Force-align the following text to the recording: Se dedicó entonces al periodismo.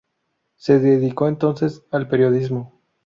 Se 0.55 0.79
dedicó 0.79 1.27
entonces 1.27 1.83
al 1.91 2.07
periodismo. 2.09 2.73